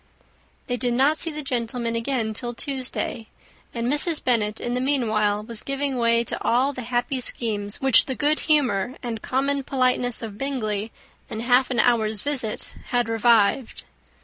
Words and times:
They 0.65 0.77
did 0.77 0.95
not 0.95 1.19
see 1.19 1.29
the 1.29 1.43
gentlemen 1.43 1.95
again 1.95 2.33
till 2.33 2.55
Tuesday; 2.55 3.27
and 3.71 3.85
Mrs. 3.85 4.23
Bennet, 4.23 4.59
in 4.59 4.73
the 4.73 4.81
meanwhile, 4.81 5.43
was 5.43 5.61
giving 5.61 5.95
way 5.95 6.23
to 6.23 6.43
all 6.43 6.73
the 6.73 6.81
happy 6.81 7.21
schemes 7.21 7.79
which 7.79 8.05
the 8.07 8.15
good 8.15 8.39
humour 8.49 8.95
and 9.03 9.21
common 9.21 9.61
politeness 9.63 10.23
of 10.23 10.39
Bingley, 10.39 10.91
in 11.29 11.41
half 11.41 11.69
an 11.69 11.79
hour's 11.79 12.23
visit, 12.23 12.73
had 12.87 13.07
revived. 13.09 13.83